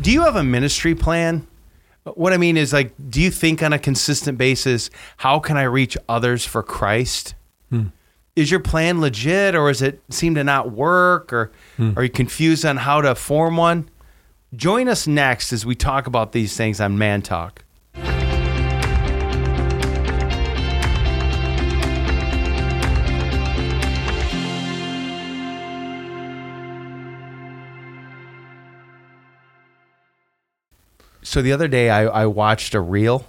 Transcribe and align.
Do 0.00 0.12
you 0.12 0.22
have 0.22 0.36
a 0.36 0.44
ministry 0.44 0.94
plan? 0.94 1.46
What 2.04 2.32
I 2.32 2.36
mean 2.36 2.56
is 2.56 2.72
like, 2.72 2.92
do 3.10 3.20
you 3.20 3.30
think 3.30 3.62
on 3.62 3.72
a 3.72 3.78
consistent 3.78 4.38
basis, 4.38 4.90
how 5.16 5.40
can 5.40 5.56
I 5.56 5.64
reach 5.64 5.96
others 6.08 6.44
for 6.44 6.62
Christ? 6.62 7.34
Hmm. 7.70 7.86
Is 8.36 8.50
your 8.50 8.60
plan 8.60 9.00
legit 9.00 9.54
or 9.54 9.68
does 9.68 9.82
it 9.82 10.02
seem 10.10 10.34
to 10.34 10.44
not 10.44 10.70
work 10.70 11.32
or 11.32 11.50
hmm. 11.76 11.92
are 11.96 12.04
you 12.04 12.10
confused 12.10 12.64
on 12.64 12.76
how 12.76 13.00
to 13.00 13.14
form 13.14 13.56
one? 13.56 13.88
Join 14.54 14.88
us 14.88 15.06
next 15.06 15.52
as 15.52 15.66
we 15.66 15.74
talk 15.74 16.06
about 16.06 16.32
these 16.32 16.56
things 16.56 16.80
on 16.80 16.96
Man 16.96 17.22
Talk. 17.22 17.64
So 31.36 31.42
the 31.42 31.52
other 31.52 31.68
day 31.68 31.90
I, 31.90 32.04
I 32.22 32.24
watched 32.24 32.74
a 32.74 32.80
reel 32.80 33.26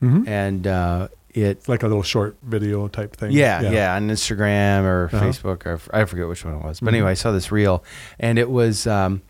and 0.00 0.66
uh, 0.66 1.08
it 1.28 1.40
It's 1.42 1.68
like 1.68 1.82
a 1.82 1.86
little 1.88 2.02
short 2.02 2.38
video 2.42 2.88
type 2.88 3.14
thing. 3.16 3.32
yeah, 3.32 3.60
yeah, 3.70 3.94
on 3.96 4.08
Instagram 4.08 4.84
or 4.84 5.10
Uh-huh. 5.12 5.26
Facebook 5.26 5.66
or 5.66 5.78
I 5.92 6.06
forget 6.06 6.26
which 6.26 6.42
one 6.42 6.54
it 6.54 6.62
was. 6.64 6.80
But 6.80 6.94
anyway, 6.94 7.10
I 7.10 7.14
saw 7.14 7.32
this 7.32 7.52
reel, 7.52 7.84
and 8.18 8.38
it 8.38 8.48
was 8.48 8.86
um, 8.86 9.20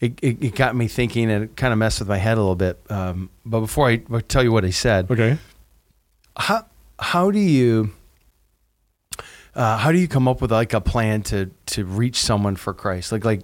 it, 0.00 0.18
it, 0.22 0.42
it 0.42 0.54
got 0.54 0.76
me 0.76 0.88
thinking, 0.88 1.30
and 1.30 1.44
it 1.44 1.56
kind 1.56 1.74
of 1.74 1.78
messed 1.78 1.98
with 1.98 2.08
my 2.08 2.16
head 2.16 2.38
a 2.38 2.40
little 2.40 2.56
bit. 2.56 2.80
Um, 2.88 3.28
but 3.44 3.60
before 3.60 3.88
I 3.88 3.96
tell 4.28 4.42
you 4.42 4.50
what 4.52 4.64
he 4.64 4.72
said, 4.72 5.10
Okay. 5.10 5.36
how 6.38 6.64
how 6.98 7.30
do 7.30 7.38
you 7.38 7.90
uh, 9.54 9.76
how 9.76 9.92
do 9.92 9.98
you 9.98 10.08
come 10.08 10.26
up 10.28 10.40
with 10.40 10.52
like 10.52 10.72
a 10.72 10.80
plan 10.80 11.20
to 11.24 11.50
to 11.66 11.84
reach 11.84 12.16
someone 12.20 12.56
for 12.56 12.72
Christ? 12.72 13.12
Like 13.12 13.24
like 13.26 13.40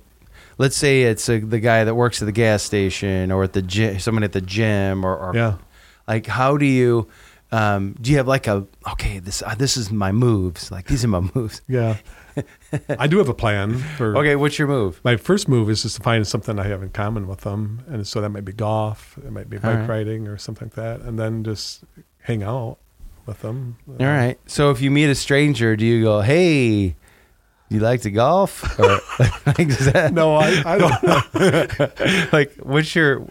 let's 0.58 0.76
say 0.76 1.02
it's 1.02 1.28
uh 1.28 1.40
the 1.42 1.60
guy 1.60 1.84
that 1.84 1.94
works 1.94 2.22
at 2.22 2.26
the 2.26 2.32
gas 2.32 2.62
station 2.62 3.30
or 3.32 3.44
at 3.44 3.52
the 3.52 3.62
gym, 3.62 3.98
someone 3.98 4.22
at 4.24 4.32
the 4.32 4.40
gym, 4.40 5.04
or, 5.04 5.16
or 5.16 5.32
Yeah. 5.34 5.56
like 6.08 6.26
how 6.26 6.56
do 6.56 6.66
you 6.66 7.08
um, 7.52 7.94
do 8.00 8.10
you 8.10 8.16
have 8.16 8.26
like 8.26 8.48
a 8.48 8.66
okay 8.92 9.20
this 9.20 9.40
uh, 9.42 9.54
this 9.54 9.76
is 9.76 9.92
my 9.92 10.10
moves 10.10 10.72
like 10.72 10.86
these 10.88 11.04
are 11.04 11.08
my 11.08 11.20
moves 11.34 11.62
Yeah. 11.68 11.98
I 12.98 13.06
do 13.06 13.18
have 13.18 13.28
a 13.28 13.34
plan 13.34 13.78
for. 13.96 14.16
okay 14.20 14.34
what's 14.34 14.58
your 14.58 14.66
move 14.66 15.00
My 15.04 15.16
first 15.16 15.48
move 15.48 15.70
is 15.70 15.82
just 15.82 15.96
to 15.96 16.02
find 16.02 16.26
something 16.26 16.58
I 16.58 16.64
have 16.66 16.82
in 16.82 16.90
common 16.90 17.28
with 17.28 17.42
them, 17.42 17.84
and 17.86 18.04
so 18.06 18.20
that 18.20 18.30
might 18.30 18.44
be 18.44 18.52
golf, 18.52 19.16
it 19.24 19.30
might 19.30 19.48
be 19.48 19.58
bike 19.58 19.80
right. 19.80 19.88
riding, 19.88 20.26
or 20.26 20.36
something 20.36 20.66
like 20.66 20.74
that, 20.74 21.00
and 21.06 21.16
then 21.16 21.44
just 21.44 21.84
hang 22.22 22.42
out 22.42 22.78
with 23.26 23.40
them. 23.42 23.76
all 23.88 24.04
right 24.06 24.36
so 24.46 24.70
if 24.70 24.80
you 24.82 24.90
meet 24.90 25.08
a 25.08 25.14
stranger 25.14 25.76
do 25.76 25.86
you 25.86 26.02
go 26.02 26.22
hey 26.22 26.96
you 27.74 27.80
like 27.80 28.02
to 28.02 28.10
golf 28.10 28.78
or 28.78 29.00
like, 29.46 29.68
that, 29.92 30.12
No, 30.12 30.36
I, 30.36 30.62
I 30.64 30.78
don't. 30.78 31.02
know. 31.80 32.28
like 32.32 32.54
what's 32.56 32.94
your 32.94 33.26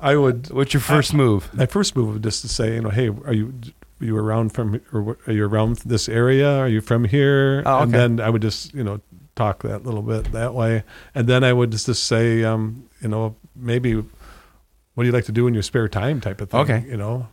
I 0.00 0.16
would. 0.16 0.50
what's 0.50 0.72
your 0.74 0.80
first 0.80 1.14
move 1.14 1.52
My 1.54 1.66
first 1.66 1.96
move 1.96 2.14
would 2.14 2.22
just 2.22 2.42
to 2.42 2.48
say, 2.48 2.74
you 2.74 2.82
know, 2.82 2.90
hey, 2.90 3.08
are 3.08 3.32
you 3.32 3.54
are 4.00 4.04
you 4.04 4.16
around 4.16 4.50
from 4.52 4.80
or 4.92 5.16
are 5.26 5.32
you 5.32 5.44
around 5.46 5.76
this 5.86 6.08
area? 6.08 6.58
Are 6.58 6.68
you 6.68 6.80
from 6.80 7.04
here? 7.04 7.62
Oh, 7.66 7.82
And 7.82 7.92
then 7.92 8.20
I 8.20 8.28
would 8.30 8.42
just 8.42 8.74
you 8.74 8.84
know 8.84 9.00
talk 9.34 9.62
that 9.62 9.84
little 9.84 10.02
bit 10.02 10.30
that 10.32 10.52
way, 10.54 10.82
and 11.14 11.26
then 11.26 11.42
I 11.42 11.52
would 11.54 11.70
just, 11.72 11.86
just 11.86 12.04
say, 12.04 12.44
um, 12.44 12.84
you 13.00 13.08
know, 13.08 13.34
maybe 13.56 13.94
what 13.94 15.04
do 15.04 15.06
you 15.06 15.12
like 15.12 15.24
to 15.24 15.32
do 15.32 15.46
in 15.46 15.54
your 15.54 15.62
spare 15.62 15.88
time, 15.88 16.20
type 16.20 16.40
of 16.40 16.50
thing. 16.50 16.60
Okay. 16.60 16.84
you 16.86 16.96
know. 16.98 17.28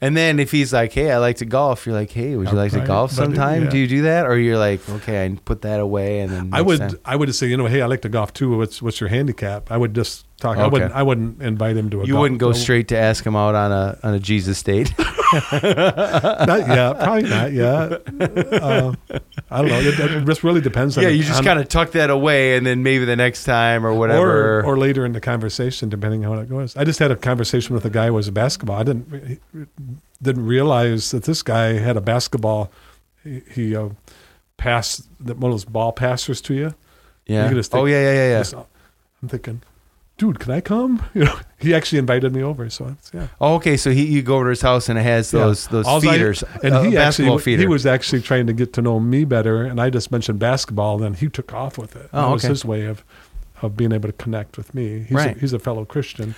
And 0.00 0.16
then 0.16 0.38
if 0.38 0.50
he's 0.50 0.72
like, 0.72 0.92
"Hey, 0.92 1.10
I 1.12 1.18
like 1.18 1.36
to 1.36 1.44
golf," 1.44 1.86
you're 1.86 1.94
like, 1.94 2.10
"Hey, 2.10 2.36
would 2.36 2.48
you 2.50 2.56
like 2.56 2.72
to 2.72 2.80
golf 2.80 3.12
sometime?" 3.12 3.64
yeah. 3.64 3.70
Do 3.70 3.78
you 3.78 3.86
do 3.86 4.02
that, 4.02 4.26
or 4.26 4.38
you're 4.38 4.58
like, 4.58 4.80
"Okay, 4.88 5.24
I 5.24 5.36
put 5.44 5.62
that 5.62 5.80
away," 5.80 6.20
and 6.20 6.30
then 6.32 6.50
I 6.52 6.60
would 6.62 6.78
time- 6.80 6.98
I 7.04 7.16
would 7.16 7.26
just 7.26 7.38
say, 7.38 7.46
you 7.46 7.56
know, 7.56 7.66
hey, 7.66 7.82
I 7.82 7.86
like 7.86 8.02
to 8.02 8.08
golf 8.08 8.32
too. 8.32 8.56
What's 8.56 8.80
what's 8.82 9.00
your 9.00 9.08
handicap? 9.10 9.70
I 9.70 9.76
would 9.76 9.94
just 9.94 10.24
talk. 10.40 10.56
I 10.58 10.62
Okay. 10.62 10.70
wouldn't 10.70 10.92
I 10.92 11.02
wouldn't 11.02 11.42
invite 11.42 11.76
him 11.76 11.90
to 11.90 12.00
a. 12.02 12.04
You 12.06 12.14
golf, 12.14 12.22
wouldn't 12.22 12.40
go 12.40 12.48
no, 12.48 12.52
straight 12.52 12.88
to 12.88 12.98
ask 12.98 13.24
him 13.24 13.36
out 13.36 13.54
on 13.54 13.70
a 13.72 13.98
on 14.02 14.14
a 14.14 14.18
Jesus 14.18 14.62
date. 14.62 14.92
Not 15.32 16.66
yet. 16.66 16.98
Probably 16.98 17.22
not 17.28 17.52
yet. 17.52 17.92
Uh, 18.62 18.92
I 19.50 19.58
don't 19.62 19.68
know. 19.68 19.78
It, 19.80 19.98
it 20.00 20.24
just 20.26 20.42
really 20.42 20.60
depends. 20.60 20.98
on 20.98 21.04
yeah, 21.04 21.10
you 21.10 21.22
just 21.22 21.38
on- 21.38 21.44
kind 21.44 21.60
of 21.60 21.68
tuck 21.68 21.92
that 21.92 22.10
away, 22.10 22.56
and 22.56 22.66
then 22.66 22.82
maybe 22.82 23.04
the 23.04 23.14
next 23.14 23.44
time 23.44 23.86
or 23.86 23.94
whatever. 23.94 24.58
Or, 24.60 24.64
or 24.64 24.76
later 24.78 25.06
in 25.06 25.12
the 25.12 25.20
conversation, 25.20 25.88
depending 25.88 26.24
on 26.26 26.34
how 26.36 26.42
it 26.42 26.48
goes. 26.48 26.76
I 26.76 26.82
just 26.82 26.98
had 26.98 27.12
a 27.12 27.16
conversation 27.16 27.74
with 27.76 27.84
a 27.84 27.90
guy 27.90 28.06
who 28.08 28.14
was 28.14 28.26
a 28.26 28.32
basketball. 28.32 28.80
I 28.80 28.82
didn't 28.82 29.06
re- 29.08 29.66
didn't 30.20 30.46
realize 30.46 31.12
that 31.12 31.22
this 31.24 31.42
guy 31.44 31.74
had 31.74 31.96
a 31.96 32.00
basketball. 32.00 32.72
He, 33.22 33.42
he 33.54 33.76
uh, 33.76 33.90
passed 34.56 35.06
the, 35.24 35.34
one 35.34 35.52
of 35.52 35.54
those 35.54 35.64
ball 35.64 35.92
passers 35.92 36.40
to 36.42 36.54
you. 36.54 36.74
yeah. 37.26 37.42
you 37.44 37.48
can 37.50 37.56
just 37.56 37.70
think- 37.70 37.82
oh 37.82 37.86
yeah, 37.86 38.00
yeah, 38.02 38.12
yeah, 38.14 38.28
yeah. 38.30 38.38
Just- 38.40 38.54
I'm 39.22 39.28
thinking, 39.28 39.62
dude, 40.20 40.38
can 40.38 40.52
I 40.52 40.60
come? 40.60 41.02
You 41.14 41.24
know, 41.24 41.38
he 41.58 41.74
actually 41.74 41.98
invited 41.98 42.32
me 42.34 42.42
over. 42.42 42.68
So 42.70 42.88
it's, 42.88 43.10
yeah, 43.12 43.28
Oh, 43.40 43.54
okay, 43.56 43.76
so 43.76 43.90
he 43.90 44.04
you 44.06 44.22
go 44.22 44.36
over 44.36 44.44
to 44.44 44.50
his 44.50 44.60
house 44.62 44.88
and 44.88 44.98
it 44.98 45.02
has 45.02 45.32
Yeah. 45.32 45.40
those 45.40 45.66
those 45.68 45.86
Alls 45.86 46.06
I- 46.06 46.12
feeders, 46.12 46.44
and 46.62 46.74
uh, 46.74 46.82
he 46.82 46.96
actually 46.96 47.36
feeder. 47.38 47.60
he 47.62 47.66
was 47.66 47.84
actually 47.86 48.22
trying 48.22 48.46
to 48.46 48.52
get 48.52 48.72
to 48.74 48.82
know 48.82 49.00
me 49.00 49.24
better, 49.24 49.62
and 49.64 49.80
I 49.80 49.90
just 49.90 50.12
mentioned 50.12 50.38
basketball, 50.38 50.94
and 50.96 51.04
then 51.04 51.14
he 51.14 51.28
took 51.28 51.52
off 51.52 51.76
with 51.78 51.96
it. 51.96 52.08
Oh, 52.12 52.22
that 52.28 52.32
was 52.32 52.42
his 52.42 52.64
way 52.64 52.84
of 52.84 53.02
of 53.62 53.76
being 53.76 53.92
able 53.92 54.08
to 54.08 54.14
connect 54.24 54.56
with 54.56 54.74
me. 54.74 55.00
He's 55.08 55.12
Right. 55.12 55.36
a, 55.36 55.40
he's 55.40 55.52
a 55.52 55.58
fellow 55.58 55.84
Christian, 55.84 56.34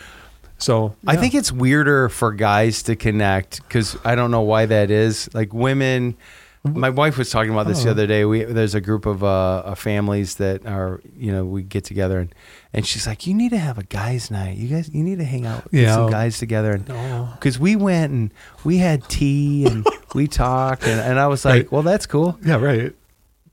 so 0.59 0.95
I 1.07 1.17
think 1.17 1.35
it's 1.35 1.53
weirder 1.53 2.09
for 2.09 2.33
guys 2.33 2.83
to 2.85 2.97
connect 2.97 3.63
because 3.69 3.97
I 4.05 4.15
don't 4.17 4.31
know 4.31 4.43
why 4.43 4.67
that 4.67 4.91
is. 4.91 5.29
Like 5.35 5.53
women, 5.55 6.17
my 6.65 6.91
wife 6.91 7.19
was 7.19 7.29
talking 7.31 7.51
about 7.51 7.67
this 7.67 7.83
the 7.83 7.89
Oh. 7.89 7.93
other 7.93 8.07
day. 8.07 8.25
We 8.25 8.45
there's 8.45 8.75
a 8.75 8.81
group 8.81 9.05
of 9.07 9.25
uh, 9.25 9.75
families 9.75 10.37
that 10.37 10.65
are 10.65 11.01
you 11.17 11.33
know 11.33 11.45
we 11.45 11.63
get 11.63 11.85
together 11.85 12.21
and 12.21 12.33
and 12.73 12.87
she's 12.87 13.07
like, 13.07 13.27
you 13.27 13.35
need 13.35 13.51
to 13.51 13.59
have 13.59 13.79
a 13.79 13.83
guys' 13.83 14.31
night. 14.31 14.57
You 14.57 14.69
guys, 14.69 14.89
you 14.93 15.03
need 15.03 15.19
to 15.19 15.25
hang 15.25 15.45
out, 15.45 15.67
Yeah. 15.73 15.95
some 15.95 16.11
guys 16.11 16.39
together 16.39 16.73
and. 16.73 16.87
Because 17.35 17.59
we 17.59 17.75
went 17.77 18.13
and 18.13 18.33
we 18.65 18.79
had 18.79 19.09
tea 19.09 19.67
and 19.67 19.85
we 20.15 20.27
talked 20.29 20.85
and, 20.85 21.01
and 21.01 21.19
I 21.19 21.27
was 21.27 21.45
like, 21.45 21.55
Right. 21.65 21.73
well, 21.73 21.83
that's 21.83 22.07
cool. 22.07 22.39
Yeah, 22.45 22.57
right. 22.57 22.95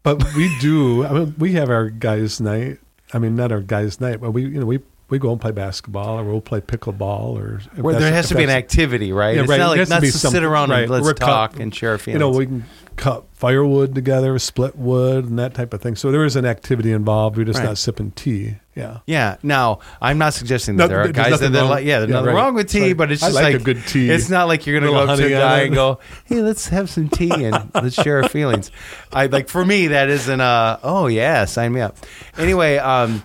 But 0.04 0.24
we 0.36 0.56
do. 0.60 1.04
I 1.06 1.12
mean, 1.12 1.36
we 1.38 1.54
have 1.54 1.70
our 1.70 1.90
guys' 1.90 2.40
night. 2.40 2.78
I 3.14 3.20
mean, 3.20 3.36
not 3.36 3.52
our 3.52 3.60
guys' 3.62 4.00
night, 4.00 4.22
but 4.22 4.32
we, 4.32 4.44
you 4.44 4.60
know, 4.60 4.66
we 4.66 4.80
we 5.10 5.18
go 5.18 5.32
and 5.32 5.42
play 5.42 5.52
basketball, 5.52 6.20
or 6.20 6.24
we'll 6.24 6.40
play 6.40 6.62
pickleball, 6.62 7.36
or 7.36 7.60
Where 7.82 8.00
there 8.00 8.12
has 8.14 8.30
to 8.30 8.36
be 8.36 8.44
an 8.44 8.52
activity, 8.52 9.12
right? 9.12 9.36
Yeah, 9.36 9.42
it's 9.42 9.50
right. 9.50 9.58
not 9.58 9.70
like 9.76 9.84
to 9.84 9.90
not 9.90 10.02
be 10.02 10.12
to 10.12 10.18
sit 10.18 10.44
around 10.44 10.70
right. 10.70 10.84
and 10.84 10.92
let's 10.92 11.04
We're 11.04 11.14
talk 11.14 11.60
and 11.60 11.74
share 11.74 11.98
feelings. 11.98 12.14
You 12.14 12.20
know, 12.20 12.30
we 12.38 12.46
can 12.46 12.64
cut 13.00 13.24
firewood 13.34 13.96
together, 13.96 14.38
split 14.38 14.76
wood, 14.76 15.24
and 15.26 15.40
that 15.40 15.54
type 15.54 15.74
of 15.74 15.82
thing. 15.82 15.96
So 15.96 16.12
there 16.12 16.26
is 16.26 16.36
an 16.36 16.46
activity 16.46 16.92
involved. 16.92 17.38
We're 17.38 17.46
just 17.46 17.60
Right. 17.60 17.66
not 17.70 17.78
sipping 17.78 18.12
tea. 18.12 18.58
Yeah. 18.76 18.98
Yeah. 19.08 19.38
Now, 19.42 19.80
I'm 20.02 20.18
not 20.18 20.34
suggesting 20.34 20.76
that 20.78 20.84
No, 20.84 20.88
there 20.90 21.02
are 21.02 21.08
guys 21.08 21.26
that 21.26 21.32
nothing 21.32 21.52
they're 21.54 21.62
wrong- 21.64 21.72
like, 21.72 21.86
yeah, 21.86 22.00
there's 22.00 22.10
yeah, 22.10 22.16
nothing 22.18 22.28
right. 22.36 22.42
wrong 22.44 22.54
with 22.56 22.68
tea, 22.70 22.82
Right. 22.88 22.98
but 22.98 23.12
it's 23.12 23.24
I 23.24 23.28
just 23.28 23.36
like 23.36 23.44
like, 23.54 23.56
a 23.56 23.64
good 23.64 23.88
tea. 23.88 24.10
It's 24.10 24.30
not 24.30 24.48
like 24.50 24.68
you're 24.68 24.80
gonna 24.80 24.92
Little 24.92 25.08
go 25.08 25.14
up 25.14 25.20
to 25.20 25.26
a 25.26 25.30
guy 25.30 25.60
and 25.62 25.74
go, 25.74 26.00
hey, 26.26 26.42
let's 26.42 26.68
have 26.68 26.90
some 26.90 27.08
tea 27.10 27.32
and 27.32 27.72
let's 27.76 27.96
share 27.96 28.22
our 28.22 28.30
feelings. 28.30 28.70
I 29.14 29.28
like 29.28 29.48
for 29.50 29.64
me 29.66 29.88
that 29.88 30.10
isn't 30.10 30.40
a 30.42 30.80
oh 30.84 31.08
yeah, 31.08 31.46
sign 31.46 31.72
me 31.74 31.82
up. 31.82 31.98
Anyway, 32.38 32.78
um, 32.78 33.24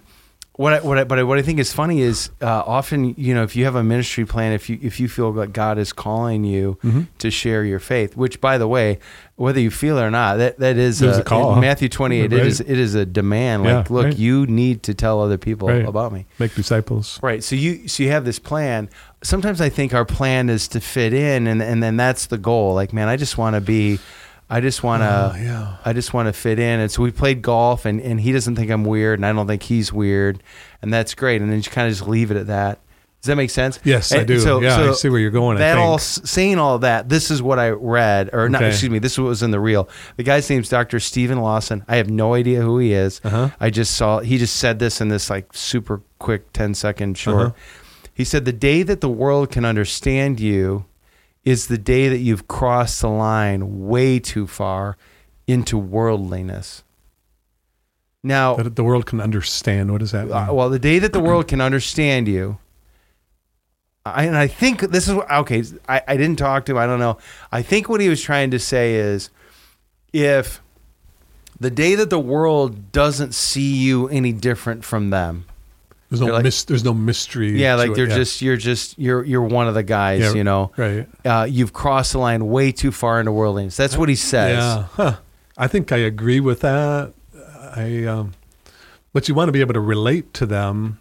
what 0.57 0.73
I, 0.73 0.81
what 0.81 0.99
I, 0.99 1.05
but 1.05 1.27
what 1.27 1.37
I 1.37 1.43
think 1.43 1.59
is 1.59 1.73
funny 1.73 2.01
is 2.01 2.31
uh, 2.41 2.47
often 2.65 3.15
you 3.19 3.35
know 3.35 3.43
if 3.43 3.57
you 3.57 3.65
have 3.65 3.75
a 3.75 3.83
ministry 3.83 4.25
plan 4.25 4.53
if 4.53 4.71
you 4.71 4.79
if 4.83 5.01
you 5.01 5.09
feel 5.09 5.33
that 5.33 5.53
God 5.53 5.79
is 5.79 5.93
calling 5.93 6.45
you 6.45 6.79
Mm-hmm. 6.85 7.03
to 7.19 7.31
share 7.31 7.65
your 7.65 7.81
faith 7.81 8.17
which 8.17 8.41
by 8.41 8.57
the 8.59 8.69
way 8.69 8.99
whether 9.37 9.59
you 9.59 9.71
feel 9.73 9.99
it 9.99 10.03
or 10.03 10.11
not 10.13 10.37
that 10.37 10.59
that 10.61 10.77
is 10.77 11.01
There's 11.01 11.19
a 11.19 11.25
call, 11.25 11.55
in? 11.55 11.61
Matthew 11.61 11.89
28 11.89 12.33
it 12.33 12.37
Right. 12.37 12.47
is 12.47 12.61
it 12.61 12.79
is 12.79 12.95
a 12.95 13.05
demand 13.05 13.65
Yeah, 13.65 13.79
like 13.79 13.91
look 13.91 14.05
right. 14.05 14.17
you 14.17 14.47
need 14.47 14.85
to 14.85 14.95
tell 14.95 15.21
other 15.21 15.39
people 15.39 15.67
Right. 15.69 15.85
about 15.85 16.13
me 16.13 16.27
Make 16.39 16.55
disciples. 16.55 17.19
Right. 17.21 17.43
So 17.43 17.57
you 17.57 17.89
so 17.89 18.03
you 18.05 18.11
have 18.11 18.25
this 18.25 18.39
plan. 18.39 18.89
Sometimes 19.23 19.61
I 19.61 19.71
think 19.71 19.93
our 19.95 20.05
plan 20.05 20.49
is 20.51 20.69
to 20.69 20.81
fit 20.81 21.13
in 21.13 21.47
and 21.49 21.61
and 21.63 21.83
then 21.83 21.97
that's 21.97 22.27
the 22.27 22.39
goal. 22.39 22.75
Like, 22.75 22.93
man, 22.93 23.09
I 23.09 23.17
just 23.17 23.37
want 23.39 23.55
to 23.55 23.61
be 23.61 23.99
I 24.51 24.61
just 24.61 24.83
want 24.83 25.03
to 25.03 25.33
Oh, 25.35 25.39
yeah. 25.39 25.77
I 25.85 25.93
just 25.93 26.13
want 26.13 26.27
to 26.29 26.33
fit 26.33 26.59
in. 26.59 26.81
And 26.81 26.91
so 26.91 27.03
we 27.03 27.11
played 27.11 27.43
golf 27.43 27.85
and 27.85 28.01
and 28.01 28.21
he 28.21 28.33
doesn't 28.33 28.57
think 28.57 28.71
I'm 28.71 28.85
weird 28.85 29.19
and 29.19 29.27
I 29.27 29.33
don't 29.33 29.47
think 29.47 29.63
he's 29.63 29.93
weird 29.93 30.43
and 30.83 30.93
that's 30.93 31.15
great. 31.15 31.41
And 31.41 31.51
then 31.51 31.59
you 31.59 31.65
kind 31.65 31.89
of 31.89 31.93
just 31.93 32.09
leave 32.09 32.31
it 32.31 32.37
at 32.37 32.47
that. 32.49 32.81
Does 33.25 33.29
that 33.29 33.37
make 33.37 33.49
sense? 33.49 33.81
Yes, 33.85 34.13
I 34.13 34.19
And 34.19 34.27
do. 34.27 34.61
Yeah, 34.63 34.91
I 34.91 34.93
see 34.93 35.09
where 35.09 35.19
you're 35.19 35.31
going, 35.31 35.57
I 35.57 35.61
That 35.61 35.79
all 35.79 35.97
saying 35.97 36.59
all 36.59 36.81
that. 36.81 37.09
This 37.09 37.31
is 37.31 37.41
what 37.41 37.59
I 37.59 37.71
read, 37.71 38.29
or 38.35 38.51
not. 38.51 38.61
Okay. 38.61 38.69
Excuse 38.69 38.91
me. 38.91 38.99
This 38.99 39.13
is 39.13 39.19
what 39.19 39.29
was 39.29 39.43
in 39.43 39.51
the 39.51 39.59
reel. 39.59 39.89
The 40.19 40.25
guy's 40.25 40.51
name's 40.51 40.69
Dr. 40.69 41.01
Steven 41.01 41.41
Lawson. 41.41 41.87
I 41.89 41.97
have 41.97 42.11
no 42.11 42.35
idea 42.35 42.61
who 42.61 42.79
he 42.79 42.93
is. 42.93 43.23
Uh-huh. 43.25 43.49
I 43.59 43.71
just 43.71 43.97
saw 43.97 44.19
he 44.19 44.37
just 44.37 44.57
said 44.57 44.79
this 44.79 45.01
in 45.01 45.09
this 45.09 45.31
like 45.31 45.55
super 45.55 46.03
quick 46.19 46.53
10 46.53 46.75
second 46.75 47.17
short. 47.17 47.47
Uh-huh. 47.47 47.55
He 48.13 48.25
said 48.25 48.45
the 48.45 48.53
day 48.53 48.83
that 48.83 49.01
the 49.01 49.09
world 49.09 49.51
can 49.51 49.65
understand 49.65 50.39
you 50.39 50.85
is 51.45 51.67
the 51.67 51.79
day 51.79 52.09
that 52.09 52.19
you've 52.19 52.49
crossed 52.49 53.01
the 53.01 53.09
line 53.09 53.87
way 53.87 54.19
too 54.19 54.47
far 54.47 54.97
into 55.47 55.77
worldliness. 55.77 56.83
Now, 58.23 58.55
That 58.57 58.77
the 58.77 58.85
world 58.85 59.05
can 59.05 59.21
understand. 59.21 59.93
What 59.93 59.99
does 59.99 60.13
that 60.13 60.25
mean? 60.27 60.33
uh, 60.35 60.53
well, 60.53 60.71
the 60.71 60.79
day 60.79 60.99
that 60.99 61.13
the 61.13 61.21
world 61.21 61.47
can 61.47 61.61
understand 61.61 62.27
you, 62.27 62.57
I, 64.07 64.25
and 64.25 64.37
I 64.37 64.47
think 64.47 64.81
this 64.81 65.09
is 65.09 65.15
okay. 65.15 65.63
I, 65.89 66.03
I 66.09 66.17
didn't 66.17 66.39
talk 66.39 66.65
to 66.67 66.73
him. 66.73 66.79
I 66.79 66.87
don't 66.87 66.99
know. 67.01 67.19
I 67.53 67.61
think 67.63 67.89
what 67.89 68.01
he 68.01 68.09
was 68.09 68.23
trying 68.23 68.51
to 68.53 68.59
say 68.59 68.95
is, 68.95 69.29
if 70.15 70.63
the 71.61 71.71
day 71.71 71.95
that 71.95 72.09
the 72.11 72.19
world 72.19 72.93
doesn't 72.93 73.35
see 73.35 73.75
you 73.77 74.09
any 74.09 74.33
different 74.33 74.85
from 74.85 75.11
them, 75.11 75.45
There's 76.19 76.29
no 76.29 76.35
like- 76.35 76.43
mis- 76.45 76.65
there's 76.65 76.85
no 76.85 76.95
mystery. 76.95 77.61
yeah, 77.61 77.75
like 77.75 77.91
it, 77.91 77.95
they're 77.97 78.09
yeah. 78.09 78.17
just 78.17 78.43
you're 78.43 78.57
just 78.57 78.99
you're 78.99 79.25
you're 79.25 79.43
one 79.43 79.69
of 79.69 79.75
the 79.75 79.83
guys, 79.83 80.21
Yeah, 80.21 80.33
you 80.35 80.45
know. 80.45 80.73
right. 80.77 81.09
Uh, 81.25 81.47
you've 81.49 81.73
crossed 81.73 82.13
the 82.13 82.19
line 82.19 82.47
way 82.49 82.73
too 82.73 82.93
far 82.93 83.21
into 83.21 83.33
worldliness. 83.33 83.77
That's 83.77 83.97
what 83.97 84.09
he 84.09 84.17
says. 84.17 84.59
Yeah, 84.59 84.83
huh. 84.93 85.17
I 85.57 85.67
think 85.69 85.93
I 85.93 85.99
agree 85.99 86.41
with 86.41 86.61
that. 86.61 87.13
I, 87.77 88.05
um, 88.05 88.35
but 89.13 89.29
you 89.29 89.35
want 89.35 89.49
to 89.49 89.53
be 89.53 89.61
able 89.61 89.75
to 89.75 89.81
relate 89.81 90.33
to 90.35 90.47
them, 90.47 90.99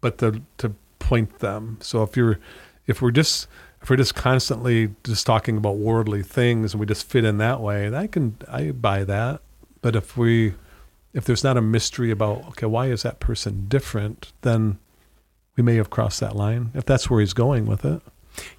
but 0.00 0.18
to 0.18 0.40
to 0.58 0.74
point 0.98 1.38
them. 1.40 1.78
So 1.80 2.02
if 2.02 2.16
you're, 2.16 2.38
if 2.86 3.02
we're 3.02 3.10
just 3.10 3.46
if 3.82 3.90
we're 3.90 3.96
just 3.96 4.14
constantly 4.14 4.94
just 5.02 5.26
talking 5.26 5.56
about 5.56 5.76
worldly 5.76 6.22
things 6.22 6.72
and 6.72 6.80
we 6.80 6.86
just 6.86 7.04
fit 7.08 7.24
in 7.24 7.38
that 7.38 7.60
way, 7.60 7.92
I 7.94 8.06
can 8.06 8.36
I 8.48 8.70
buy 8.70 9.02
that. 9.04 9.40
But 9.80 9.96
if 9.96 10.16
we, 10.16 10.54
if 11.14 11.24
there's 11.24 11.44
not 11.44 11.56
a 11.56 11.62
mystery 11.62 12.10
about 12.10 12.46
okay, 12.48 12.66
why 12.66 12.86
is 12.86 13.02
that 13.02 13.20
person 13.20 13.66
different, 13.68 14.32
then 14.42 14.78
we 15.56 15.62
may 15.62 15.76
have 15.76 15.90
crossed 15.90 16.20
that 16.20 16.34
line. 16.34 16.70
If 16.74 16.84
that's 16.84 17.10
where 17.10 17.20
he's 17.20 17.34
going 17.34 17.66
with 17.66 17.84
it. 17.84 18.02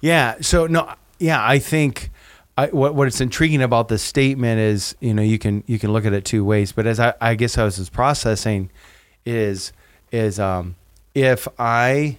Yeah. 0.00 0.36
So 0.40 0.66
no. 0.66 0.92
Yeah, 1.18 1.44
I 1.44 1.58
think 1.58 2.10
I, 2.56 2.66
what 2.68 2.94
what's 2.94 3.20
intriguing 3.20 3.62
about 3.62 3.88
this 3.88 4.02
statement 4.02 4.60
is 4.60 4.94
you 5.00 5.14
know 5.14 5.22
you 5.22 5.38
can 5.38 5.64
you 5.66 5.78
can 5.78 5.92
look 5.92 6.04
at 6.04 6.12
it 6.12 6.24
two 6.24 6.44
ways. 6.44 6.72
But 6.72 6.86
as 6.86 7.00
I, 7.00 7.14
I 7.20 7.34
guess 7.34 7.58
I 7.58 7.64
was 7.64 7.88
processing, 7.90 8.70
is 9.24 9.72
is 10.12 10.38
um 10.38 10.76
if 11.14 11.48
I 11.58 12.18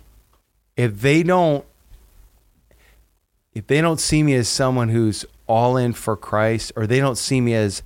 if 0.76 1.02
they 1.02 1.24
don't 1.24 1.66
if 3.54 3.68
they 3.68 3.80
don't 3.80 4.00
see 4.00 4.24
me 4.24 4.34
as 4.36 4.50
someone 4.50 4.90
who's 4.90 5.26
all 5.48 5.78
in 5.78 5.94
for 5.94 6.18
Christ, 6.18 6.74
or 6.76 6.86
they 6.86 7.00
don't 7.00 7.18
see 7.18 7.40
me 7.40 7.54
as 7.54 7.82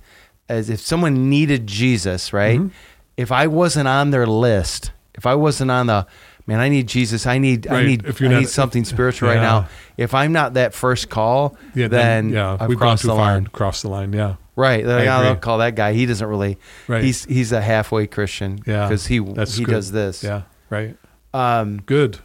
as 0.50 0.68
if 0.68 0.80
someone 0.80 1.30
needed 1.30 1.66
Jesus, 1.66 2.32
right? 2.32 2.58
Mhm. 2.60 2.70
If 3.16 3.30
I 3.32 3.46
wasn't 3.46 3.88
on 3.88 4.10
their 4.10 4.26
list, 4.26 4.90
if 5.14 5.24
I 5.26 5.34
wasn't 5.34 5.70
on 5.70 5.86
the 5.86 6.06
man, 6.46 6.58
I 6.60 6.68
need 6.68 6.88
Jesus. 6.88 7.26
I 7.26 7.38
need 7.38 7.68
I 7.68 7.84
need 7.84 8.04
If 8.04 8.20
I 8.20 8.24
you're 8.24 8.32
not- 8.32 8.40
need 8.40 8.48
something 8.48 8.84
spiritual 8.94 9.28
right 9.28 9.40
now. 9.40 9.68
If 9.96 10.14
I'm 10.14 10.32
not 10.32 10.54
that 10.54 10.74
first 10.74 11.08
call, 11.10 11.56
Yeah, 11.74 11.88
then 11.88 12.30
yeah, 12.30 12.56
I've 12.58 12.68
we've 12.68 12.78
gone 12.78 12.88
crossed 12.88 13.02
too 13.02 13.08
the 13.08 13.14
far. 13.14 13.32
line. 13.34 13.46
Crossed 13.52 13.82
the 13.82 13.88
line. 13.90 14.12
Yeah. 14.12 14.34
Right. 14.56 14.84
I 14.84 15.06
"Oh, 15.06 15.16
agree. 15.16 15.28
don't 15.28 15.40
call 15.40 15.58
that 15.58 15.74
guy. 15.74 15.92
He 15.92 16.04
doesn't 16.06 16.26
really. 16.26 16.58
Right. 16.88 17.04
He's 17.04 17.24
he's 17.26 17.52
a 17.52 17.60
halfway 17.62 18.06
Christian. 18.06 18.58
Yeah, 18.66 18.86
Because 18.88 19.06
he 19.06 19.18
that's 19.20 19.56
he 19.56 19.64
good. 19.64 19.72
does 19.72 19.92
this. 19.92 20.22
Yeah. 20.24 20.42
Right. 20.68 20.96
Um. 21.32 21.80
Good. 21.86 22.18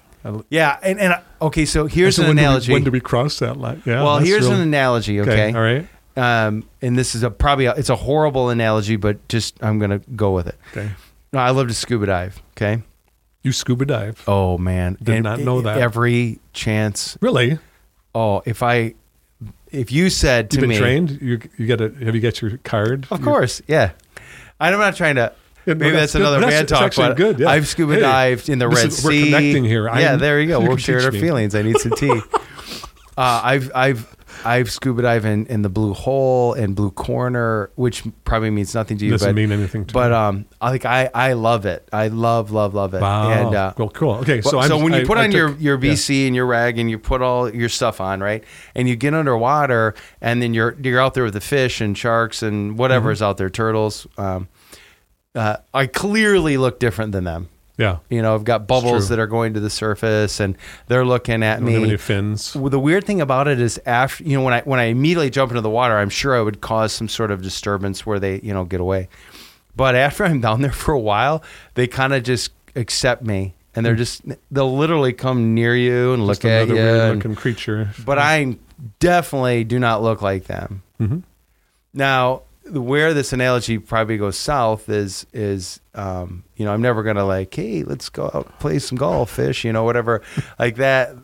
Yeah. 0.50 0.78
And 0.82 1.00
and 1.00 1.16
okay. 1.42 1.66
So 1.66 1.86
here's 1.86 2.16
So 2.16 2.24
an 2.24 2.30
when 2.30 2.40
analogy. 2.40 2.68
Do 2.68 2.72
we, 2.72 2.76
when 2.78 2.84
do 2.86 2.92
we 2.92 3.00
cross 3.00 3.38
that 3.40 3.58
line? 3.58 3.84
Yeah. 3.86 4.02
well, 4.04 4.18
here's 4.20 4.46
real- 4.48 4.56
an 4.56 4.62
analogy. 4.62 5.22
Okay. 5.22 5.54
All 5.54 5.62
right. 5.62 5.88
Um. 6.18 6.64
And 6.82 6.98
this 6.98 7.16
is 7.16 7.24
a 7.24 7.30
probably 7.32 7.66
a, 7.66 7.74
it's 7.74 7.90
a 7.90 7.96
horrible 7.96 8.50
analogy, 8.50 8.96
but 8.96 9.28
just 9.28 9.62
I'm 9.64 9.80
gonna 9.80 10.00
go 10.16 10.34
with 10.34 10.48
it. 10.48 10.56
Okay. 10.72 10.90
No, 11.34 11.40
I 11.40 11.50
love 11.52 11.68
to 11.68 11.74
scuba 11.74 12.06
dive. 12.06 12.42
Okay. 12.52 12.82
You 13.44 13.52
scuba 13.52 13.86
dive. 13.86 14.24
Oh 14.28 14.58
man. 14.58 14.98
Did 15.04 15.24
not 15.24 15.40
know 15.40 15.62
that. 15.62 15.78
Every 15.78 16.40
chance. 16.54 17.18
Really? 17.22 17.60
Oh, 18.16 18.42
if 18.46 18.64
I, 18.64 18.94
if 19.72 19.92
you 19.92 20.10
said 20.10 20.50
to 20.52 20.56
You've 20.56 20.62
been 20.62 20.70
me, 20.70 20.78
trained. 20.78 21.22
You 21.22 21.40
you 21.58 21.68
got 21.68 21.82
a 21.82 21.90
have 22.06 22.16
you 22.16 22.22
got 22.22 22.42
your 22.42 22.58
card? 22.60 23.08
Of 23.12 23.20
You- 23.20 23.26
course, 23.26 23.62
yeah. 23.68 23.92
I'm 24.60 24.72
not 24.80 24.96
trying 24.96 25.16
to. 25.16 25.34
Yeah, 25.66 25.74
Maybe 25.74 25.92
that's, 25.96 26.14
good. 26.14 26.22
another 26.22 26.40
man 26.42 26.66
talk. 26.68 26.96
but 26.96 27.18
good. 27.18 27.40
Yeah. 27.40 27.50
I've 27.50 27.68
scuba 27.68 27.96
Hey, 27.96 28.00
dived 28.02 28.50
in 28.50 28.60
the 28.60 28.70
Red 28.70 28.88
is- 28.88 29.04
we're 29.04 29.26
connecting 29.26 29.64
here. 29.66 29.86
Yeah, 29.88 30.12
I'm- 30.12 30.20
there 30.20 30.40
you 30.40 30.48
go. 30.48 30.60
you 30.62 30.68
We'll 30.70 30.78
share 30.78 31.02
our 31.02 31.12
me. 31.12 31.20
feelings. 31.20 31.56
I 31.56 31.64
need 31.64 31.78
some 31.80 31.92
tea. 31.92 32.10
uh, 33.18 33.42
I've 33.44 33.70
I've 33.76 34.15
I've 34.46 34.72
scuba 34.72 35.02
dive 35.02 35.26
in, 35.26 35.46
in 35.48 35.62
the 35.64 35.70
Blue 35.70 35.94
Hole 35.94 36.54
and 36.54 36.76
Blue 36.76 36.92
Corner, 36.92 37.72
which 37.76 38.04
probably 38.24 38.50
means 38.52 38.74
nothing 38.76 38.98
to 39.00 39.06
you, 39.06 39.12
Doesn't 39.12 39.30
but 39.30 39.36
mean 39.36 39.52
anything 39.52 39.86
to 39.86 39.94
but 39.94 40.10
me. 40.12 40.16
um, 40.16 40.46
I 40.62 40.70
like 40.70 40.86
I 40.86 41.10
I 41.14 41.34
love 41.34 41.66
it. 41.66 41.88
I 41.92 42.08
love 42.10 42.52
love 42.52 42.74
love 42.74 42.94
it. 42.94 43.02
Wow. 43.02 43.30
And 43.30 43.56
uh, 43.56 43.74
well, 43.78 43.90
cool. 43.90 44.16
Okay. 44.16 44.42
So, 44.42 44.52
so, 44.52 44.60
I'm, 44.60 44.84
when 44.84 44.94
you 44.94 45.00
I- 45.00 45.06
put 45.06 45.18
I 45.18 45.24
on 45.26 45.32
took- 45.32 45.38
your 45.38 45.78
your 45.78 45.84
yeah. 45.84 46.26
And 46.28 46.36
your 46.36 46.46
rag 46.46 46.78
and 46.78 46.90
you 46.90 47.00
put 47.00 47.22
all 47.22 47.54
your 47.54 47.70
stuff 47.70 48.00
on 48.00 48.22
right, 48.22 48.44
and 48.76 48.88
you 48.88 48.96
get 48.96 49.14
underwater, 49.14 49.96
and 50.22 50.42
then 50.42 50.54
you're 50.54 50.76
you're 50.82 51.00
out 51.02 51.14
there 51.16 51.24
with 51.24 51.34
the 51.34 51.42
fish 51.42 51.82
and 51.82 51.98
sharks 51.98 52.44
and 52.44 52.78
whatever 52.78 53.06
Mm-hmm. 53.08 53.14
is 53.14 53.22
out 53.22 53.38
there, 53.38 53.50
turtles. 53.50 54.06
Um, 54.18 54.48
uh, 55.34 55.58
I 55.74 55.88
clearly 55.88 56.58
look 56.58 56.80
different 56.80 57.12
than 57.12 57.24
them. 57.26 57.50
Yeah. 57.78 57.98
You 58.10 58.22
know, 58.22 58.36
I've 58.36 58.44
got 58.46 58.68
bubbles 58.68 59.10
that 59.10 59.20
are 59.20 59.28
going 59.28 59.54
to 59.56 59.60
the 59.60 59.70
surface, 59.70 60.40
and 60.40 60.58
they're 60.88 61.04
looking 61.06 61.44
at 61.44 61.62
me. 61.62 61.98
fins. 61.98 62.56
Well, 62.56 62.70
the 62.70 62.80
weird 62.80 63.04
thing 63.06 63.20
about 63.22 63.48
it 63.50 63.60
is 63.60 63.80
after 63.86 64.24
you 64.24 64.38
know 64.38 64.44
when 64.44 64.54
I 64.54 64.62
when 64.62 64.80
I 64.80 64.86
immediately 64.86 65.30
jump 65.30 65.52
into 65.52 65.62
the 65.62 65.70
water, 65.70 65.98
I'm 65.98 66.10
sure 66.10 66.38
I 66.38 66.42
would 66.42 66.62
cause 66.62 66.94
some 66.94 67.10
sort 67.10 67.32
of 67.32 67.42
disturbance 67.42 68.06
where 68.06 68.20
they 68.20 68.40
you 68.42 68.54
know 68.54 68.64
get 68.66 68.80
away. 68.80 69.10
But 69.76 69.96
after 70.06 70.24
I'm 70.24 70.40
down 70.40 70.62
there 70.62 70.72
for 70.72 70.94
a 70.94 71.00
while, 71.00 71.44
they 71.74 71.86
kind 71.88 72.14
of 72.14 72.24
just 72.24 72.52
accept 72.78 73.24
me, 73.24 73.56
and 73.76 73.86
they're 73.86 73.96
just 73.96 74.22
they'll 74.52 74.76
literally 74.78 75.12
come 75.12 75.54
near 75.54 75.76
you 75.76 76.14
and 76.14 76.26
look 76.26 76.46
at 76.46 76.68
you. 76.70 76.76
another 76.76 76.92
weird 77.04 77.16
looking 77.18 77.36
creature. 77.36 77.90
but 78.06 78.18
I 78.18 78.56
definitely 79.00 79.64
do 79.66 79.80
not 79.80 80.02
look 80.02 80.22
like 80.22 80.46
them. 80.46 80.82
Mhm. 81.02 81.24
Now, 81.94 82.42
where 82.72 83.14
this 83.14 83.32
analogy 83.34 83.78
probably 83.78 84.18
goes 84.18 84.38
south 84.38 84.90
is 84.90 85.26
is 85.34 85.80
um, 85.94 86.44
you 86.56 86.66
know 86.66 86.74
I'm 86.74 86.82
never 86.82 87.04
gonna 87.04 87.26
like 87.26 87.54
hey 87.54 87.84
let's 87.84 88.10
go 88.10 88.26
out 88.34 88.60
play 88.60 88.80
some 88.80 88.98
golf 88.98 89.30
fish 89.32 89.64
you 89.64 89.72
know 89.74 89.84
whatever 89.84 90.22
like 90.60 90.76
that. 90.78 91.16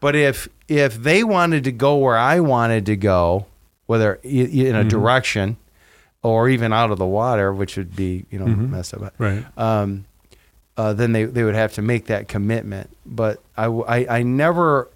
But 0.00 0.16
if 0.16 0.48
if 0.68 0.96
they 0.96 1.22
wanted 1.24 1.64
to 1.64 1.72
go 1.72 1.96
where 1.96 2.16
I 2.18 2.40
wanted 2.40 2.86
to 2.86 2.96
go, 2.96 3.46
whether 3.86 4.18
in 4.22 4.74
a 4.74 4.84
Mhm. 4.84 4.88
direction 4.88 5.56
or 6.22 6.48
even 6.48 6.72
out 6.72 6.90
of 6.90 6.98
the 6.98 7.06
water, 7.06 7.52
which 7.52 7.76
would 7.76 7.94
be 7.96 8.24
you 8.30 8.38
know 8.38 8.46
Mhm. 8.46 8.70
messed 8.70 8.94
up, 8.94 9.14
Right. 9.18 9.44
um, 9.56 10.04
uh, 10.76 10.92
then 10.92 11.12
they, 11.12 11.24
they 11.24 11.42
would 11.44 11.54
have 11.54 11.72
to 11.74 11.82
make 11.82 12.06
that 12.06 12.28
commitment. 12.28 12.90
But 13.04 13.40
I, 13.56 13.66
I, 13.66 14.18
I 14.18 14.22
never 14.22 14.88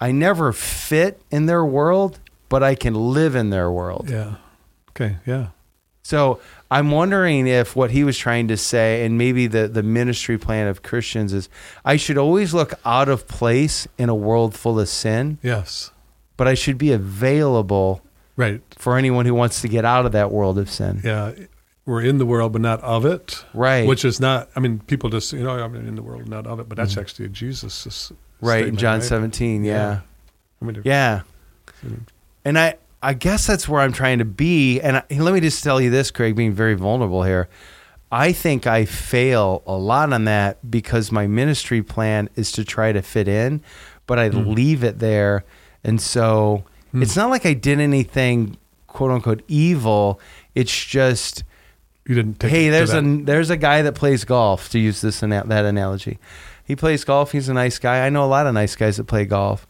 I 0.00 0.12
never 0.12 0.52
fit 0.52 1.20
in 1.30 1.46
their 1.46 1.64
world, 1.64 2.18
but 2.48 2.62
I 2.62 2.74
can 2.74 2.94
live 2.94 3.34
in 3.36 3.50
their 3.50 3.70
world. 3.70 4.08
Yeah. 4.10 4.34
Okay. 4.96 5.16
Yeah. 5.26 5.48
So 6.02 6.38
I'm 6.70 6.90
wondering 6.90 7.46
if 7.46 7.74
what 7.74 7.90
he 7.90 8.04
was 8.04 8.18
trying 8.18 8.48
to 8.48 8.56
say, 8.58 9.06
and 9.06 9.16
maybe 9.16 9.46
the, 9.46 9.66
the 9.68 9.82
ministry 9.82 10.36
plan 10.36 10.66
of 10.68 10.82
Christians 10.82 11.32
is, 11.32 11.48
I 11.84 11.96
should 11.96 12.18
always 12.18 12.52
look 12.52 12.74
out 12.84 13.08
of 13.08 13.26
place 13.26 13.88
in 13.96 14.08
a 14.10 14.14
world 14.14 14.54
full 14.54 14.78
of 14.78 14.88
sin, 14.88 15.38
Yes. 15.42 15.90
but 16.36 16.46
I 16.46 16.52
should 16.54 16.76
be 16.76 16.92
available 16.92 18.02
Right. 18.36 18.60
for 18.76 18.98
anyone 18.98 19.24
who 19.24 19.32
wants 19.34 19.62
to 19.62 19.68
get 19.68 19.84
out 19.86 20.04
of 20.04 20.12
that 20.12 20.30
world 20.30 20.58
of 20.58 20.68
sin. 20.68 21.00
Yeah. 21.02 21.32
We're 21.86 22.02
in 22.02 22.18
the 22.18 22.26
world, 22.26 22.52
but 22.52 22.60
not 22.62 22.80
of 22.82 23.04
it. 23.06 23.44
Right. 23.54 23.86
Which 23.86 24.04
is 24.04 24.18
not. 24.20 24.48
I 24.56 24.60
mean, 24.60 24.78
people 24.80 25.10
just 25.10 25.32
you 25.34 25.42
know 25.42 25.50
I'm 25.50 25.74
in 25.74 25.94
the 25.96 26.02
world, 26.02 26.26
not 26.28 26.46
of 26.46 26.58
it. 26.60 26.68
But 26.68 26.76
that's 26.76 26.96
actually 26.96 27.26
a 27.26 27.28
Jesus. 27.28 27.86
Mm-hmm. 27.86 28.46
right 28.46 28.66
in 28.66 28.76
John 28.76 29.00
right? 29.00 29.02
17. 29.06 29.64
Yeah. 29.64 30.00
I 30.60 30.64
mean, 30.64 30.80
Yeah. 30.84 31.22
And 32.44 32.58
I, 32.58 32.74
I 33.04 33.12
guess 33.14 33.46
that's 33.46 33.68
where 33.68 33.80
I'm 33.80 33.92
trying 33.92 34.18
to 34.20 34.24
be. 34.24 34.80
And 34.80 34.96
I, 34.96 35.02
let 35.18 35.34
me 35.34 35.40
just 35.40 35.62
tell 35.62 35.80
you 35.80 35.90
this, 35.90 36.10
Craig, 36.10 36.34
being 36.34 36.52
very 36.52 36.74
vulnerable 36.74 37.22
here. 37.22 37.48
I 38.10 38.32
think 38.32 38.66
I 38.66 38.84
fail 38.84 39.62
a 39.66 39.76
lot 39.76 40.12
on 40.12 40.24
that 40.24 40.70
because 40.70 41.10
my 41.12 41.26
ministry 41.26 41.82
plan 41.82 42.28
is 42.36 42.52
to 42.52 42.64
try 42.64 42.92
to 42.92 43.02
fit 43.02 43.28
in, 43.28 43.60
but 44.06 44.18
I 44.18 44.28
leave 44.28 44.84
it 44.84 45.00
there. 45.00 45.44
And 45.82 46.00
so 46.00 46.64
it's 46.94 47.16
not 47.16 47.28
like 47.30 47.44
I 47.44 47.54
did 47.54 47.80
anything 47.80 48.56
quote 48.86 49.10
unquote 49.10 49.42
evil. 49.48 50.20
It's 50.54 50.84
just, 50.84 51.42
you 52.06 52.14
didn't 52.14 52.38
take. 52.38 52.50
hey, 52.52 52.68
there's 52.70 52.94
a 52.94 53.00
there's 53.02 53.50
a 53.50 53.56
guy 53.56 53.82
that 53.82 53.94
plays 53.96 54.24
golf 54.24 54.68
to 54.70 54.78
use 54.78 55.00
this 55.00 55.20
that 55.20 55.50
analogy. 55.50 56.18
He 56.64 56.76
plays 56.76 57.02
golf. 57.04 57.32
He's 57.32 57.48
a 57.48 57.54
nice 57.54 57.78
guy. 57.78 58.06
I 58.06 58.10
know 58.10 58.24
a 58.24 58.26
lot 58.26 58.46
of 58.46 58.54
nice 58.54 58.76
guys 58.76 58.96
that 58.96 59.04
play 59.04 59.24
golf 59.24 59.66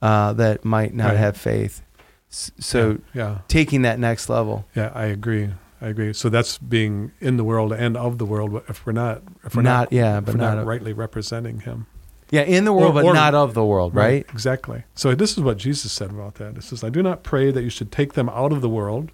uh, 0.00 0.32
that 0.34 0.64
might 0.64 0.94
not 0.94 1.08
Right. 1.08 1.16
have 1.16 1.36
faith. 1.36 1.82
So 2.30 2.98
yeah. 3.14 3.38
taking 3.48 3.82
that 3.82 3.98
next 3.98 4.28
level. 4.28 4.66
Yeah, 4.74 4.90
I 4.94 5.06
agree. 5.06 5.50
I 5.80 5.88
agree. 5.88 6.12
So 6.12 6.28
that's 6.28 6.58
being 6.58 7.12
in 7.20 7.36
the 7.36 7.44
world 7.44 7.72
and 7.72 7.96
of 7.96 8.18
the 8.18 8.26
world. 8.26 8.62
If 8.68 8.84
we're 8.84 8.92
not, 8.92 9.22
if 9.44 9.54
we're 9.54 9.62
Not- 9.62 9.90
not, 9.90 9.92
yeah, 9.92 10.18
if 10.18 10.24
but 10.26 10.34
we're 10.34 10.40
not, 10.40 10.56
not 10.56 10.66
rightly 10.66 10.92
representing 10.92 11.60
Him, 11.60 11.86
Yeah, 12.30 12.42
in 12.42 12.64
the 12.64 12.72
world, 12.72 12.90
Or- 12.90 12.94
but 12.94 13.04
or- 13.04 13.14
not 13.14 13.34
of 13.34 13.54
the 13.54 13.64
world, 13.64 13.94
right? 13.94 14.26
Exactly. 14.32 14.82
So 14.94 15.14
this 15.14 15.32
is 15.38 15.42
what 15.42 15.56
Jesus 15.56 15.92
said 15.92 16.10
about 16.10 16.34
that. 16.34 16.56
It 16.56 16.64
says, 16.64 16.82
"I 16.84 16.90
do 16.90 17.02
not 17.02 17.22
pray 17.22 17.50
that 17.50 17.62
you 17.62 17.70
should 17.70 17.90
take 17.92 18.12
them 18.14 18.28
out 18.28 18.52
of 18.52 18.60
the 18.60 18.68
world, 18.68 19.10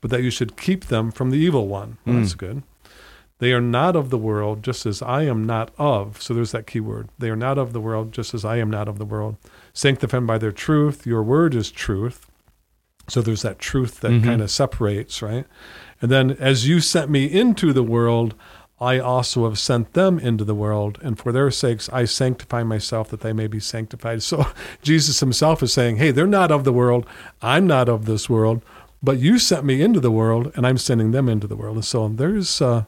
but 0.00 0.10
that 0.10 0.22
you 0.22 0.30
should 0.30 0.56
keep 0.56 0.86
them 0.86 1.10
from 1.12 1.30
the 1.30 1.38
evil 1.38 1.68
one." 1.68 1.96
Well, 2.04 2.16
That's 2.16 2.34
Mm. 2.34 2.38
good. 2.38 2.62
They 3.38 3.52
are 3.52 3.60
not 3.60 3.96
of 3.96 4.10
the 4.10 4.18
world, 4.18 4.62
just 4.62 4.86
as 4.86 5.02
I 5.02 5.22
am 5.22 5.44
not 5.46 5.70
of. 5.78 6.20
So 6.20 6.34
there's 6.34 6.52
that 6.52 6.66
key 6.66 6.80
word. 6.80 7.08
They 7.18 7.30
are 7.30 7.36
not 7.36 7.58
of 7.58 7.72
the 7.72 7.80
world, 7.80 8.12
just 8.12 8.34
as 8.34 8.44
I 8.44 8.56
am 8.58 8.70
not 8.70 8.86
of 8.88 8.98
the 8.98 9.04
world. 9.04 9.36
Sanctify 9.72 10.16
them 10.18 10.26
by 10.26 10.38
their 10.38 10.52
truth. 10.52 11.06
Your 11.06 11.22
word 11.22 11.54
is 11.54 11.70
truth. 11.70 12.26
So 13.08 13.20
there's 13.20 13.42
that 13.42 13.58
truth 13.58 14.00
that 14.00 14.12
Mhm. 14.12 14.24
kind 14.24 14.42
of 14.42 14.50
separates, 14.50 15.20
right? 15.22 15.44
And 16.00 16.10
then, 16.10 16.32
as 16.32 16.66
you 16.68 16.80
sent 16.80 17.10
me 17.10 17.24
into 17.26 17.72
the 17.72 17.82
world, 17.82 18.34
I 18.80 18.98
also 18.98 19.44
have 19.44 19.58
sent 19.58 19.92
them 19.92 20.18
into 20.18 20.44
the 20.44 20.54
world, 20.56 20.98
and 21.02 21.16
for 21.16 21.30
their 21.30 21.50
sakes 21.52 21.88
I 21.92 22.04
sanctify 22.04 22.64
myself 22.64 23.08
that 23.10 23.20
they 23.20 23.32
may 23.32 23.46
be 23.46 23.60
sanctified. 23.60 24.22
So 24.30 24.46
Jesus 24.82 25.20
himself 25.20 25.62
is 25.62 25.72
saying, 25.72 25.96
Hey, 25.96 26.10
they're 26.10 26.26
not 26.26 26.50
of 26.50 26.64
the 26.64 26.72
world. 26.72 27.06
I'm 27.40 27.66
not 27.66 27.88
of 27.88 28.06
this 28.06 28.28
world, 28.28 28.62
but 29.02 29.18
you 29.18 29.38
sent 29.38 29.64
me 29.64 29.80
into 29.82 30.00
the 30.00 30.10
world, 30.10 30.50
and 30.56 30.66
I'm 30.66 30.78
sending 30.78 31.12
them 31.12 31.28
into 31.28 31.46
the 31.46 31.56
world. 31.56 31.76
And 31.76 31.84
so 31.84 32.08
there's 32.08 32.60
uh, 32.60 32.84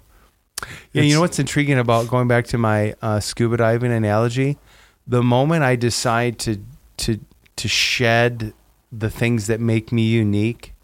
Yeah, 0.93 1.03
you 1.03 1.15
know 1.15 1.21
what's 1.21 1.39
intriguing 1.39 1.79
about 1.79 2.09
going 2.09 2.27
back 2.29 2.47
to 2.49 2.59
my 2.59 2.95
uh, 3.03 3.21
scuba 3.21 3.57
diving 3.59 3.93
analogy? 3.93 4.59
The 5.07 5.23
moment 5.23 5.63
I 5.63 5.77
decide 5.77 6.39
to 6.41 6.59
to 6.99 7.21
to 7.57 7.69
shed 7.69 8.53
the 8.97 9.11
things 9.11 9.47
that 9.49 9.61
make 9.61 9.93
me 9.93 10.03
unique, 10.03 10.75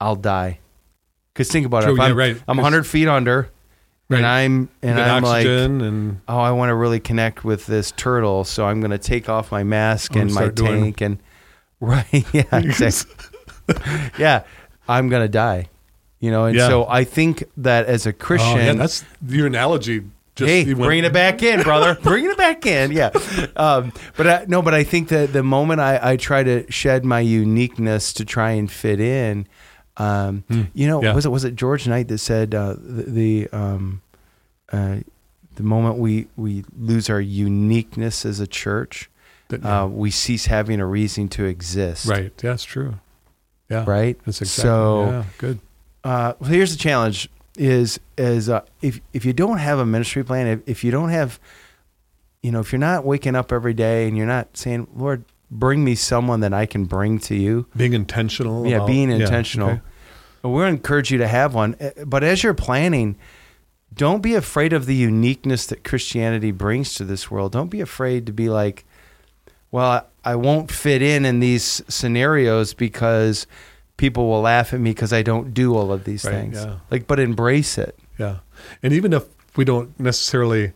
I'll 0.00 0.16
die. 0.16 0.58
Because 1.32 1.50
think 1.50 1.66
about 1.66 1.82
it, 1.82 1.86
True, 1.86 1.94
if 1.94 1.98
yeah, 1.98 2.04
I'm, 2.04 2.16
right. 2.16 2.36
I'm 2.48 2.56
'Cause- 2.56 2.62
100 2.62 2.86
feet 2.86 3.08
under, 3.08 3.48
Right. 4.08 4.18
and 4.18 4.26
I'm 4.26 4.68
and 4.82 5.00
I'm 5.00 5.22
like, 5.22 5.46
and 5.46 6.20
oh, 6.28 6.38
I 6.38 6.50
want 6.52 6.68
to 6.70 6.74
really 6.74 7.00
connect 7.00 7.42
with 7.44 7.66
this 7.66 7.90
turtle, 7.90 8.44
so 8.44 8.66
I'm 8.66 8.80
going 8.80 8.90
to 8.90 8.98
take 8.98 9.28
off 9.30 9.50
my 9.50 9.64
mask 9.64 10.14
and 10.14 10.32
my 10.32 10.50
tank 10.50 11.00
and 11.00 11.18
right, 11.80 12.24
yeah, 12.32 12.44
exactly. 12.52 13.26
yeah, 14.18 14.42
I'm 14.86 15.08
going 15.08 15.22
to 15.24 15.28
die. 15.28 15.68
You 16.20 16.30
know, 16.30 16.44
and 16.46 16.56
Yeah. 16.56 16.68
so 16.68 16.86
I 16.88 17.04
think 17.04 17.44
that 17.56 17.86
as 17.86 18.06
a 18.06 18.12
Christian, 18.12 18.58
Oh, 18.58 18.62
yeah, 18.62 18.72
that's 18.74 19.04
your 19.26 19.46
analogy. 19.46 20.02
Just 20.36 20.48
hey, 20.48 20.64
went- 20.64 20.78
bringing 20.80 21.04
it 21.04 21.12
back 21.12 21.42
in, 21.42 21.62
brother. 21.62 21.96
bringing 22.02 22.30
it 22.30 22.36
back 22.36 22.66
in. 22.66 22.90
Yeah. 22.90 23.10
Um, 23.56 23.92
but 24.16 24.26
I, 24.26 24.44
no, 24.48 24.62
but 24.62 24.74
I 24.74 24.82
think 24.82 25.08
that 25.08 25.32
the 25.32 25.42
moment 25.44 25.80
I, 25.80 26.00
I 26.02 26.16
try 26.16 26.42
to 26.42 26.70
shed 26.70 27.04
my 27.04 27.20
uniqueness 27.20 28.12
to 28.14 28.24
try 28.24 28.50
and 28.52 28.70
fit 28.70 28.98
in, 29.00 29.46
um, 29.96 30.42
you 30.74 30.88
know, 30.88 31.00
yeah. 31.02 31.14
was 31.14 31.24
it 31.24 31.28
was 31.28 31.44
it 31.44 31.54
George 31.54 31.86
Knight 31.86 32.08
that 32.08 32.18
said 32.18 32.52
uh, 32.54 32.74
the, 32.76 33.02
the 33.04 33.48
um, 33.52 34.02
uh, 34.72 34.96
the 35.54 35.62
moment 35.62 35.98
we 35.98 36.26
we 36.36 36.64
lose 36.76 37.08
our 37.08 37.20
uniqueness 37.20 38.26
as 38.26 38.40
a 38.40 38.46
church, 38.48 39.08
that- 39.48 39.64
uh, 39.64 39.86
we 39.86 40.10
cease 40.10 40.46
having 40.46 40.80
a 40.80 40.86
reason 40.86 41.28
to 41.28 41.44
exist. 41.44 42.06
right. 42.06 42.32
Yeah, 42.42 42.50
that's 42.50 42.64
true. 42.64 42.96
Yeah. 43.70 43.84
Right. 43.86 44.18
That's 44.26 44.42
exactly. 44.42 44.62
So- 44.68 45.04
yeah, 45.10 45.24
good. 45.38 45.58
uh, 46.02 46.32
well, 46.40 46.50
here's 46.50 46.72
the 46.72 46.78
challenge: 46.78 47.30
is 47.56 48.00
is 48.18 48.48
uh, 48.48 48.62
if 48.82 49.00
if 49.12 49.24
you 49.24 49.32
don't 49.32 49.58
have 49.58 49.78
a 49.78 49.86
ministry 49.86 50.24
plan, 50.24 50.46
if, 50.46 50.60
if 50.66 50.84
you 50.84 50.90
don't 50.90 51.10
have, 51.10 51.38
you 52.42 52.50
know, 52.50 52.60
if 52.60 52.72
you're 52.72 52.78
not 52.80 53.04
waking 53.04 53.36
up 53.36 53.52
every 53.52 53.74
day 53.74 54.08
and 54.08 54.16
you're 54.16 54.26
not 54.26 54.56
saying, 54.56 54.88
"Lord, 54.96 55.24
bring 55.50 55.84
me 55.84 55.94
someone 55.94 56.40
that 56.40 56.52
I 56.52 56.66
can 56.66 56.84
bring 56.84 57.18
to 57.20 57.34
you," 57.34 57.66
Being 57.76 57.92
intentional. 57.92 58.66
yeah, 58.66 58.76
about- 58.76 58.86
being 58.88 59.10
yeah, 59.10 59.16
intentional. 59.18 59.70
okay. 59.70 59.80
We're 60.42 60.66
encourage 60.66 61.10
you 61.10 61.16
to 61.18 61.28
have 61.28 61.54
one, 61.54 61.74
Uh, 61.80 62.04
but 62.04 62.22
as 62.22 62.42
you're 62.42 62.52
planning, 62.52 63.16
don't 63.94 64.20
be 64.22 64.34
afraid 64.34 64.74
of 64.74 64.84
the 64.84 64.94
uniqueness 64.94 65.64
that 65.66 65.84
Christianity 65.84 66.50
brings 66.50 66.94
to 66.96 67.04
this 67.04 67.30
world. 67.30 67.52
Don't 67.52 67.70
be 67.70 67.80
afraid 67.80 68.26
to 68.26 68.32
be 68.32 68.50
like, 68.50 68.84
well, 69.70 70.06
I 70.22 70.36
won't 70.36 70.70
fit 70.70 71.00
in 71.00 71.24
in 71.24 71.40
these 71.40 71.80
scenarios 71.88 72.74
because 72.74 73.46
people 73.96 74.28
will 74.28 74.40
laugh 74.40 74.72
at 74.74 74.80
me 74.80 74.90
because 74.90 75.12
I 75.12 75.22
don't 75.22 75.54
do 75.54 75.74
all 75.76 75.92
of 75.92 76.04
these 76.04 76.24
Right, 76.24 76.32
things. 76.32 76.56
yeah. 76.56 76.76
Like, 76.90 77.06
but 77.06 77.18
embrace 77.20 77.78
it. 77.78 77.98
Yeah, 78.18 78.38
and 78.82 78.92
even 78.92 79.12
if 79.12 79.24
we 79.56 79.64
don't 79.64 79.98
necessarily, 79.98 80.72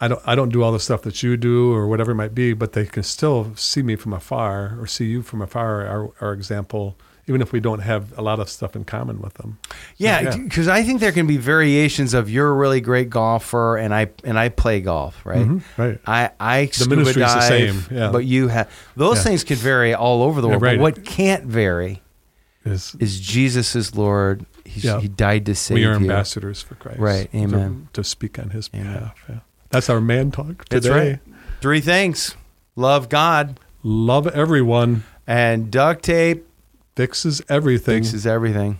I 0.00 0.08
don't, 0.08 0.20
I 0.26 0.34
don't 0.34 0.50
do 0.50 0.62
all 0.62 0.72
the 0.72 0.80
stuff 0.80 1.02
that 1.02 1.22
you 1.22 1.36
do 1.36 1.72
or 1.72 1.86
whatever 1.86 2.12
it 2.12 2.16
might 2.16 2.34
be, 2.34 2.52
but 2.52 2.72
they 2.72 2.84
can 2.86 3.02
still 3.04 3.52
see 3.56 3.82
me 3.82 3.96
from 3.96 4.12
afar 4.12 4.76
or 4.80 4.86
see 4.86 5.06
you 5.06 5.22
from 5.22 5.40
afar. 5.42 5.86
Our, 5.86 6.10
our 6.20 6.32
example, 6.32 6.96
even 7.26 7.40
if 7.40 7.52
we 7.52 7.60
don't 7.60 7.78
have 7.78 8.16
a 8.18 8.22
lot 8.22 8.38
of 8.40 8.48
stuff 8.48 8.74
in 8.76 8.84
common 8.84 9.20
with 9.22 9.34
them. 9.34 9.58
Yeah, 9.96 10.36
because 10.36 10.66
I 10.68 10.82
think 10.82 11.00
there 11.00 11.12
can 11.12 11.26
be 11.26 11.36
variations 11.38 12.12
of 12.12 12.28
you're 12.28 12.48
a 12.50 12.52
really 12.54 12.80
great 12.80 13.08
golfer 13.08 13.76
and 13.76 13.94
I 13.94 14.10
and 14.24 14.36
I 14.38 14.48
play 14.48 14.80
golf, 14.80 15.24
right? 15.24 15.46
Mhm, 15.46 15.62
right. 15.78 15.98
I 16.06 16.30
I 16.40 16.66
scuba 16.66 16.96
ministry's 16.96 17.32
the 17.32 17.40
same, 17.40 17.84
yeah. 17.90 18.10
but 18.10 18.24
you 18.24 18.48
have 18.48 18.68
those 18.96 19.18
Yeah. 19.18 19.22
things 19.24 19.44
can 19.44 19.56
vary 19.56 19.94
all 19.94 20.22
over 20.24 20.40
the 20.40 20.48
Yeah, 20.48 20.52
world. 20.54 20.62
right. 20.62 20.76
But 20.78 20.82
what 20.82 21.04
can't 21.04 21.44
vary 21.44 22.02
Is 22.64 22.96
is 22.98 23.20
Jesus 23.20 23.76
is 23.76 23.94
Lord. 23.94 24.46
Yeah. 24.64 25.00
He 25.00 25.08
died 25.08 25.44
to 25.46 25.54
save 25.54 25.78
you. 25.78 25.84
we 25.84 25.86
are 25.90 25.98
you. 25.98 26.10
ambassadors 26.10 26.62
for 26.62 26.74
Christ, 26.76 26.98
Right, 26.98 27.30
to- 27.30 27.36
amen. 27.36 27.88
To, 27.92 28.02
speak 28.02 28.38
on 28.38 28.50
His 28.50 28.70
Amen. 28.72 28.92
behalf. 28.94 29.24
Yeah, 29.28 29.40
that's 29.68 29.90
our 29.90 30.00
man 30.00 30.30
talk 30.30 30.66
That's 30.70 30.86
today. 30.86 31.10
right. 31.10 31.20
Three 31.60 31.80
things: 31.82 32.36
love 32.76 33.08
God 33.10 33.60
Love 33.82 34.26
everyone. 34.28 35.04
and 35.26 35.70
duct 35.70 36.02
tape 36.04 36.46
Fixes 36.96 37.42
everything. 37.48 38.02
fixes 38.04 38.26
everything. 38.26 38.78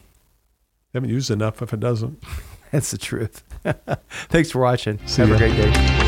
Haven't 0.94 1.10
used 1.10 1.30
enough 1.30 1.60
if 1.60 1.72
it 1.74 1.80
doesn't. 1.80 2.22
That's 2.70 2.90
the 2.92 2.98
truth. 2.98 3.42
Thanks 4.30 4.50
for 4.52 4.60
watching. 4.60 4.98
See 5.06 5.20
Have 5.22 5.28
ya. 5.30 5.34
a 5.34 5.38
great 5.38 5.56
day. 5.56 6.03